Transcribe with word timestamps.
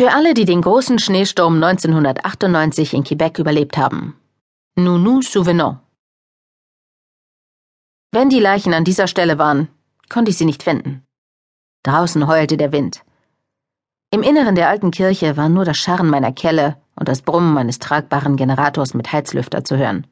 Für 0.00 0.12
alle, 0.14 0.32
die 0.32 0.46
den 0.46 0.62
großen 0.62 0.98
Schneesturm 0.98 1.62
1998 1.62 2.94
in 2.94 3.04
Quebec 3.04 3.38
überlebt 3.38 3.76
haben. 3.76 4.14
Nous 4.74 5.20
souvenons. 5.30 5.76
Wenn 8.10 8.30
die 8.30 8.40
Leichen 8.40 8.72
an 8.72 8.84
dieser 8.84 9.08
Stelle 9.08 9.36
waren, 9.36 9.68
konnte 10.08 10.30
ich 10.30 10.38
sie 10.38 10.46
nicht 10.46 10.62
finden. 10.62 11.02
Draußen 11.82 12.26
heulte 12.26 12.56
der 12.56 12.72
Wind. 12.72 13.04
Im 14.10 14.22
Inneren 14.22 14.54
der 14.54 14.70
alten 14.70 14.90
Kirche 14.90 15.36
war 15.36 15.50
nur 15.50 15.66
das 15.66 15.76
Scharren 15.76 16.08
meiner 16.08 16.32
Kelle 16.32 16.78
und 16.96 17.06
das 17.06 17.20
Brummen 17.20 17.52
meines 17.52 17.78
tragbaren 17.78 18.36
Generators 18.36 18.94
mit 18.94 19.12
Heizlüfter 19.12 19.64
zu 19.64 19.76
hören. 19.76 20.06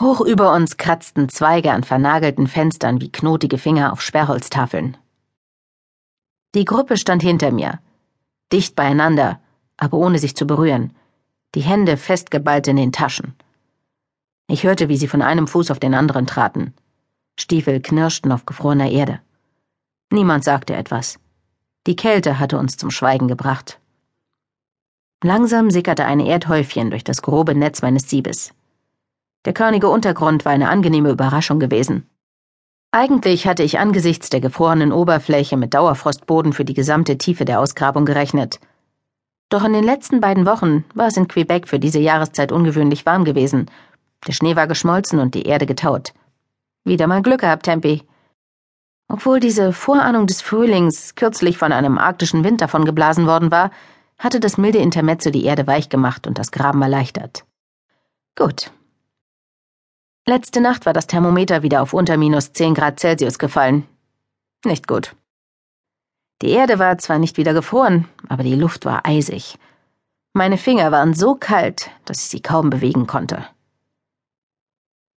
Hoch 0.00 0.20
über 0.20 0.52
uns 0.52 0.76
kratzten 0.78 1.28
Zweige 1.28 1.70
an 1.70 1.84
vernagelten 1.84 2.48
Fenstern 2.48 3.00
wie 3.00 3.12
knotige 3.12 3.58
Finger 3.58 3.92
auf 3.92 4.02
Sperrholztafeln. 4.02 4.96
Die 6.56 6.64
Gruppe 6.64 6.96
stand 6.96 7.22
hinter 7.22 7.52
mir, 7.52 7.78
dicht 8.52 8.76
beieinander, 8.76 9.40
aber 9.76 9.98
ohne 9.98 10.18
sich 10.18 10.36
zu 10.36 10.46
berühren, 10.46 10.94
die 11.54 11.62
Hände 11.62 11.96
festgeballt 11.96 12.68
in 12.68 12.76
den 12.76 12.92
Taschen. 12.92 13.34
Ich 14.48 14.64
hörte, 14.64 14.88
wie 14.88 14.96
sie 14.96 15.08
von 15.08 15.22
einem 15.22 15.46
Fuß 15.46 15.70
auf 15.70 15.78
den 15.78 15.94
anderen 15.94 16.26
traten. 16.26 16.74
Stiefel 17.38 17.80
knirschten 17.80 18.32
auf 18.32 18.46
gefrorener 18.46 18.90
Erde. 18.90 19.20
Niemand 20.10 20.44
sagte 20.44 20.74
etwas. 20.74 21.18
Die 21.86 21.96
Kälte 21.96 22.38
hatte 22.38 22.58
uns 22.58 22.76
zum 22.76 22.90
Schweigen 22.90 23.28
gebracht. 23.28 23.80
Langsam 25.22 25.70
sickerte 25.70 26.04
ein 26.04 26.20
Erdhäufchen 26.20 26.90
durch 26.90 27.04
das 27.04 27.22
grobe 27.22 27.54
Netz 27.54 27.82
meines 27.82 28.08
Siebes. 28.08 28.52
Der 29.44 29.52
körnige 29.52 29.88
Untergrund 29.88 30.44
war 30.44 30.52
eine 30.52 30.68
angenehme 30.68 31.10
Überraschung 31.10 31.58
gewesen. 31.58 32.06
Eigentlich 32.96 33.48
hatte 33.48 33.64
ich 33.64 33.80
angesichts 33.80 34.30
der 34.30 34.40
gefrorenen 34.40 34.92
Oberfläche 34.92 35.56
mit 35.56 35.74
Dauerfrostboden 35.74 36.52
für 36.52 36.64
die 36.64 36.74
gesamte 36.74 37.18
Tiefe 37.18 37.44
der 37.44 37.58
Ausgrabung 37.58 38.04
gerechnet. 38.04 38.60
Doch 39.48 39.64
in 39.64 39.72
den 39.72 39.82
letzten 39.82 40.20
beiden 40.20 40.46
Wochen 40.46 40.84
war 40.94 41.08
es 41.08 41.16
in 41.16 41.26
Quebec 41.26 41.66
für 41.66 41.80
diese 41.80 41.98
Jahreszeit 41.98 42.52
ungewöhnlich 42.52 43.04
warm 43.04 43.24
gewesen. 43.24 43.68
Der 44.28 44.32
Schnee 44.32 44.54
war 44.54 44.68
geschmolzen 44.68 45.18
und 45.18 45.34
die 45.34 45.42
Erde 45.42 45.66
getaut. 45.66 46.14
Wieder 46.84 47.08
mal 47.08 47.20
Glück 47.20 47.40
gehabt, 47.40 47.64
Tempi. 47.64 48.04
Obwohl 49.08 49.40
diese 49.40 49.72
Vorahnung 49.72 50.28
des 50.28 50.40
Frühlings 50.40 51.16
kürzlich 51.16 51.58
von 51.58 51.72
einem 51.72 51.98
arktischen 51.98 52.44
Wind 52.44 52.60
davon 52.60 52.84
geblasen 52.84 53.26
worden 53.26 53.50
war, 53.50 53.72
hatte 54.20 54.38
das 54.38 54.56
milde 54.56 54.78
Intermezzo 54.78 55.30
die 55.30 55.46
Erde 55.46 55.66
weich 55.66 55.88
gemacht 55.88 56.28
und 56.28 56.38
das 56.38 56.52
Graben 56.52 56.80
erleichtert. 56.80 57.44
Gut, 58.36 58.70
Letzte 60.26 60.62
Nacht 60.62 60.86
war 60.86 60.94
das 60.94 61.06
Thermometer 61.06 61.62
wieder 61.62 61.82
auf 61.82 61.92
unter 61.92 62.16
minus 62.16 62.54
10 62.54 62.72
Grad 62.72 62.98
Celsius 62.98 63.38
gefallen. 63.38 63.86
Nicht 64.64 64.88
gut. 64.88 65.14
Die 66.40 66.48
Erde 66.48 66.78
war 66.78 66.96
zwar 66.96 67.18
nicht 67.18 67.36
wieder 67.36 67.52
gefroren, 67.52 68.08
aber 68.26 68.42
die 68.42 68.54
Luft 68.54 68.86
war 68.86 69.04
eisig. 69.04 69.58
Meine 70.32 70.56
Finger 70.56 70.90
waren 70.90 71.12
so 71.12 71.34
kalt, 71.34 71.90
dass 72.06 72.20
ich 72.20 72.24
sie 72.30 72.40
kaum 72.40 72.70
bewegen 72.70 73.06
konnte. 73.06 73.46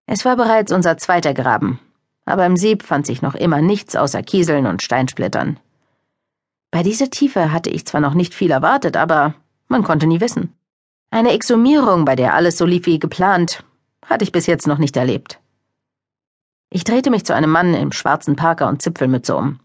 Es 0.07 0.25
war 0.25 0.35
bereits 0.35 0.73
unser 0.73 0.99
zweiter 0.99 1.35
Graben, 1.35 1.79
aber 2.25 2.45
im 2.45 2.57
Sieb 2.57 2.83
fand 2.83 3.07
sich 3.07 3.23
noch 3.23 3.37
immer 3.37 3.63
nichts 3.63 3.95
außer 3.95 4.25
Kieseln 4.25 4.67
und 4.67 4.83
Steinsplittern. 4.83 5.61
Bei 6.73 6.83
dieser 6.83 7.11
Tiefe 7.11 7.53
hatte 7.53 7.71
ich 7.71 7.87
zwar 7.87 8.01
noch 8.01 8.15
nicht 8.15 8.35
viel 8.35 8.51
erwartet, 8.51 8.97
aber 8.97 9.35
man 9.69 9.85
konnte 9.85 10.09
nie 10.09 10.21
wissen. 10.21 10.53
Eine 11.11 11.31
Exhumierung, 11.31 12.05
bei 12.05 12.17
der 12.17 12.35
alles 12.35 12.59
so 12.59 12.67
lief 12.67 12.87
wie 12.87 12.99
geplant, 12.99 13.65
hatte 14.07 14.25
ich 14.25 14.33
bis 14.33 14.47
jetzt 14.47 14.67
noch 14.67 14.79
nicht 14.79 14.97
erlebt. 14.97 15.41
Ich 16.71 16.85
drehte 16.85 17.11
mich 17.11 17.25
zu 17.25 17.35
einem 17.35 17.51
Mann 17.51 17.75
im 17.75 17.93
schwarzen 17.93 18.35
Parker 18.35 18.69
und 18.69 18.83
Zipfelmütze 18.83 19.37
um. 19.37 19.61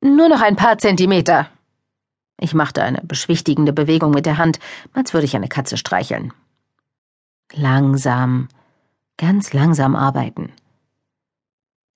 Nur 0.00 0.28
noch 0.28 0.42
ein 0.42 0.56
paar 0.56 0.78
Zentimeter. 0.78 1.48
Ich 2.38 2.54
machte 2.54 2.82
eine 2.82 3.00
beschwichtigende 3.02 3.72
Bewegung 3.72 4.10
mit 4.10 4.26
der 4.26 4.38
Hand, 4.38 4.58
als 4.92 5.14
würde 5.14 5.24
ich 5.24 5.36
eine 5.36 5.48
Katze 5.48 5.76
streicheln. 5.76 6.32
Langsam, 7.52 8.48
ganz 9.16 9.52
langsam 9.52 9.96
arbeiten. 9.96 10.52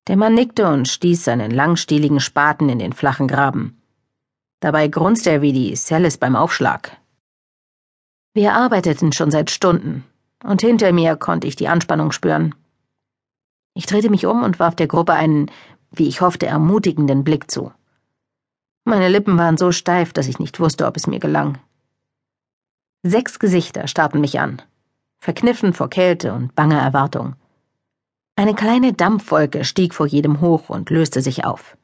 Der 0.06 0.16
Mann 0.16 0.34
nickte 0.34 0.68
und 0.68 0.88
stieß 0.88 1.24
seinen 1.24 1.50
langstieligen 1.50 2.20
Spaten 2.20 2.68
in 2.68 2.78
den 2.78 2.92
flachen 2.92 3.28
Graben. 3.28 3.80
Dabei 4.60 4.88
grunzte 4.88 5.30
er 5.30 5.42
wie 5.42 5.52
die 5.52 5.74
Cellis 5.74 6.16
beim 6.16 6.34
Aufschlag. 6.34 6.96
Wir 8.32 8.54
arbeiteten 8.54 9.12
schon 9.12 9.30
seit 9.30 9.50
Stunden, 9.50 10.04
und 10.44 10.60
hinter 10.60 10.92
mir 10.92 11.16
konnte 11.16 11.46
ich 11.46 11.56
die 11.56 11.68
Anspannung 11.68 12.12
spüren. 12.12 12.54
Ich 13.74 13.86
drehte 13.86 14.10
mich 14.10 14.26
um 14.26 14.42
und 14.42 14.58
warf 14.58 14.74
der 14.74 14.86
Gruppe 14.86 15.12
einen, 15.12 15.50
wie 15.90 16.08
ich 16.08 16.20
hoffte, 16.20 16.46
ermutigenden 16.46 17.24
Blick 17.24 17.50
zu. 17.50 17.72
Meine 18.84 19.08
Lippen 19.08 19.38
waren 19.38 19.56
so 19.56 19.72
steif, 19.72 20.12
dass 20.12 20.28
ich 20.28 20.38
nicht 20.38 20.60
wusste, 20.60 20.86
ob 20.86 20.96
es 20.96 21.06
mir 21.06 21.20
gelang. 21.20 21.58
Sechs 23.02 23.38
Gesichter 23.38 23.86
starrten 23.86 24.20
mich 24.20 24.40
an, 24.40 24.62
verkniffen 25.18 25.72
vor 25.72 25.88
Kälte 25.90 26.32
und 26.32 26.54
banger 26.54 26.80
Erwartung. 26.80 27.36
Eine 28.36 28.54
kleine 28.54 28.92
Dampfwolke 28.92 29.64
stieg 29.64 29.94
vor 29.94 30.06
jedem 30.06 30.40
hoch 30.40 30.68
und 30.68 30.90
löste 30.90 31.22
sich 31.22 31.44
auf. 31.44 31.76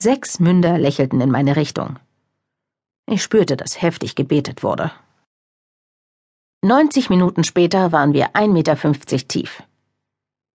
Sechs 0.00 0.40
Münder 0.40 0.78
lächelten 0.78 1.20
in 1.20 1.30
meine 1.30 1.56
Richtung. 1.56 1.98
Ich 3.06 3.22
spürte, 3.22 3.56
dass 3.56 3.80
heftig 3.82 4.14
gebetet 4.14 4.62
wurde. 4.62 4.92
90 6.62 7.08
Minuten 7.08 7.44
später 7.44 7.92
waren 7.92 8.12
wir 8.12 8.30
1,50 8.30 8.48
Meter 8.48 8.76
tief. 9.28 9.62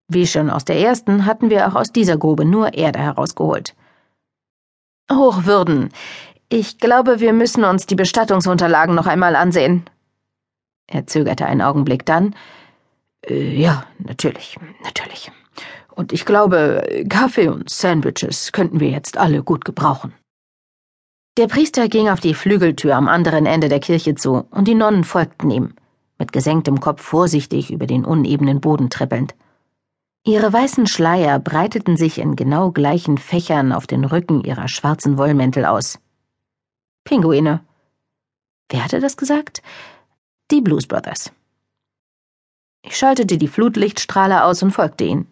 Wie 0.06 0.28
schon 0.28 0.48
aus 0.48 0.64
der 0.64 0.78
ersten 0.78 1.26
hatten 1.26 1.50
wir 1.50 1.66
auch 1.66 1.74
aus 1.74 1.90
dieser 1.90 2.16
Grube 2.16 2.44
nur 2.44 2.74
Erde 2.74 3.00
herausgeholt. 3.00 3.74
Hochwürden, 5.10 5.90
ich 6.48 6.78
glaube, 6.78 7.18
wir 7.18 7.32
müssen 7.32 7.64
uns 7.64 7.86
die 7.86 7.96
Bestattungsunterlagen 7.96 8.94
noch 8.94 9.06
einmal 9.06 9.34
ansehen. 9.34 9.90
Er 10.86 11.08
zögerte 11.08 11.46
einen 11.46 11.62
Augenblick 11.62 12.06
dann. 12.06 12.36
Äh, 13.26 13.60
ja, 13.60 13.84
natürlich, 13.98 14.56
natürlich. 14.84 15.32
Und 15.96 16.12
ich 16.12 16.24
glaube, 16.24 17.04
Kaffee 17.08 17.48
und 17.48 17.68
Sandwiches 17.68 18.52
könnten 18.52 18.78
wir 18.78 18.90
jetzt 18.90 19.18
alle 19.18 19.42
gut 19.42 19.64
gebrauchen. 19.64 20.14
Der 21.38 21.48
Priester 21.48 21.88
ging 21.88 22.08
auf 22.08 22.20
die 22.20 22.34
Flügeltür 22.34 22.94
am 22.94 23.08
anderen 23.08 23.46
Ende 23.46 23.68
der 23.68 23.80
Kirche 23.80 24.14
zu, 24.14 24.46
und 24.50 24.68
die 24.68 24.74
Nonnen 24.76 25.02
folgten 25.02 25.50
ihm 25.50 25.74
mit 26.18 26.32
gesenktem 26.32 26.80
Kopf 26.80 27.02
vorsichtig 27.02 27.70
über 27.70 27.86
den 27.86 28.04
unebenen 28.04 28.60
Boden 28.60 28.90
trippelnd. 28.90 29.34
Ihre 30.24 30.52
weißen 30.52 30.86
Schleier 30.86 31.38
breiteten 31.38 31.96
sich 31.96 32.18
in 32.18 32.36
genau 32.36 32.70
gleichen 32.70 33.18
Fächern 33.18 33.72
auf 33.72 33.86
den 33.86 34.04
Rücken 34.04 34.42
ihrer 34.44 34.68
schwarzen 34.68 35.16
Wollmäntel 35.16 35.64
aus. 35.64 35.98
Pinguine. 37.04 37.64
Wer 38.68 38.84
hatte 38.84 39.00
das 39.00 39.16
gesagt? 39.16 39.62
Die 40.50 40.60
Blues 40.60 40.86
Brothers. 40.86 41.32
Ich 42.82 42.96
schaltete 42.96 43.38
die 43.38 43.48
Flutlichtstrahler 43.48 44.44
aus 44.44 44.62
und 44.62 44.72
folgte 44.72 45.04
ihnen. 45.04 45.26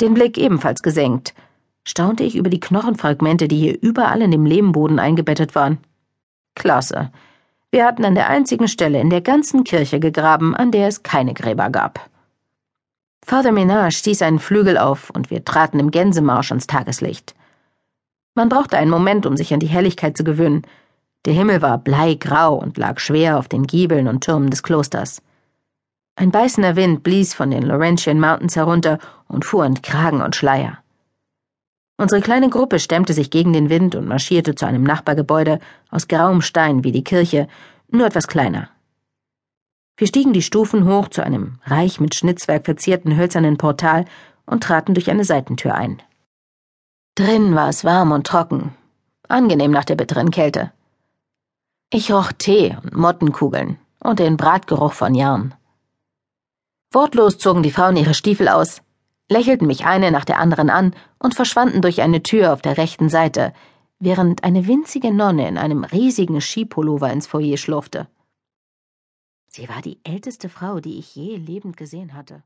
Den 0.00 0.14
Blick 0.14 0.38
ebenfalls 0.38 0.82
gesenkt, 0.82 1.34
staunte 1.84 2.24
ich 2.24 2.36
über 2.36 2.50
die 2.50 2.60
Knochenfragmente, 2.60 3.48
die 3.48 3.58
hier 3.58 3.82
überall 3.82 4.22
in 4.22 4.30
dem 4.30 4.46
Lehmboden 4.46 4.98
eingebettet 4.98 5.54
waren. 5.54 5.78
Klasse. 6.54 7.12
Wir 7.74 7.86
hatten 7.86 8.04
an 8.04 8.14
der 8.14 8.28
einzigen 8.28 8.68
Stelle 8.68 9.00
in 9.00 9.08
der 9.08 9.22
ganzen 9.22 9.64
Kirche 9.64 9.98
gegraben, 9.98 10.54
an 10.54 10.72
der 10.72 10.88
es 10.88 11.02
keine 11.02 11.32
Gräber 11.32 11.70
gab. 11.70 12.10
Father 13.24 13.50
Menard 13.50 13.94
stieß 13.94 14.20
einen 14.20 14.40
Flügel 14.40 14.76
auf 14.76 15.08
und 15.08 15.30
wir 15.30 15.42
traten 15.42 15.78
im 15.78 15.90
Gänsemarsch 15.90 16.52
ans 16.52 16.66
Tageslicht. 16.66 17.34
Man 18.34 18.50
brauchte 18.50 18.76
einen 18.76 18.90
Moment, 18.90 19.24
um 19.24 19.38
sich 19.38 19.54
an 19.54 19.60
die 19.60 19.68
Helligkeit 19.68 20.18
zu 20.18 20.22
gewöhnen. 20.22 20.66
Der 21.24 21.32
Himmel 21.32 21.62
war 21.62 21.78
bleigrau 21.78 22.56
und 22.56 22.76
lag 22.76 22.98
schwer 22.98 23.38
auf 23.38 23.48
den 23.48 23.66
Giebeln 23.66 24.06
und 24.06 24.22
Türmen 24.22 24.50
des 24.50 24.62
Klosters. 24.62 25.22
Ein 26.14 26.30
beißender 26.30 26.76
Wind 26.76 27.02
blies 27.02 27.32
von 27.32 27.50
den 27.50 27.62
Laurentian 27.62 28.20
Mountains 28.20 28.54
herunter 28.54 28.98
und 29.28 29.46
fuhr 29.46 29.64
in 29.64 29.80
Kragen 29.80 30.20
und 30.20 30.36
Schleier. 30.36 30.81
Unsere 31.96 32.20
kleine 32.20 32.48
Gruppe 32.48 32.78
stemmte 32.78 33.12
sich 33.12 33.30
gegen 33.30 33.52
den 33.52 33.68
Wind 33.68 33.94
und 33.94 34.06
marschierte 34.06 34.54
zu 34.54 34.66
einem 34.66 34.82
Nachbargebäude 34.82 35.60
aus 35.90 36.08
grauem 36.08 36.40
Stein 36.40 36.84
wie 36.84 36.92
die 36.92 37.04
Kirche, 37.04 37.48
nur 37.88 38.06
etwas 38.06 38.26
kleiner. 38.26 38.70
Wir 39.96 40.06
stiegen 40.06 40.32
die 40.32 40.42
Stufen 40.42 40.86
hoch 40.86 41.08
zu 41.08 41.22
einem 41.22 41.58
reich 41.64 42.00
mit 42.00 42.14
Schnitzwerk 42.14 42.64
verzierten 42.64 43.16
hölzernen 43.16 43.58
Portal 43.58 44.06
und 44.46 44.64
traten 44.64 44.94
durch 44.94 45.10
eine 45.10 45.24
Seitentür 45.24 45.74
ein. 45.74 46.02
Drin 47.14 47.54
war 47.54 47.68
es 47.68 47.84
warm 47.84 48.10
und 48.10 48.26
trocken, 48.26 48.74
angenehm 49.28 49.70
nach 49.70 49.84
der 49.84 49.96
bitteren 49.96 50.30
Kälte. 50.30 50.72
Ich 51.90 52.10
roch 52.10 52.32
Tee 52.32 52.76
und 52.82 52.96
Mottenkugeln 52.96 53.78
und 54.00 54.18
den 54.18 54.38
Bratgeruch 54.38 54.94
von 54.94 55.14
Jarn. 55.14 55.54
Wortlos 56.90 57.38
zogen 57.38 57.62
die 57.62 57.70
Frauen 57.70 57.96
ihre 57.96 58.14
Stiefel 58.14 58.48
aus, 58.48 58.82
lächelten 59.30 59.66
mich 59.66 59.84
eine 59.84 60.10
nach 60.10 60.24
der 60.24 60.38
anderen 60.38 60.70
an 60.70 60.94
und 61.18 61.34
verschwanden 61.34 61.82
durch 61.82 62.02
eine 62.02 62.22
Tür 62.22 62.52
auf 62.52 62.62
der 62.62 62.76
rechten 62.76 63.08
Seite, 63.08 63.52
während 63.98 64.44
eine 64.44 64.66
winzige 64.66 65.12
Nonne 65.12 65.48
in 65.48 65.58
einem 65.58 65.84
riesigen 65.84 66.40
Skipullover 66.40 67.12
ins 67.12 67.26
Foyer 67.26 67.56
schlurfte. 67.56 68.08
Sie 69.46 69.68
war 69.68 69.82
die 69.82 70.00
älteste 70.02 70.48
Frau, 70.48 70.80
die 70.80 70.98
ich 70.98 71.14
je 71.14 71.36
lebend 71.36 71.76
gesehen 71.76 72.14
hatte. 72.14 72.42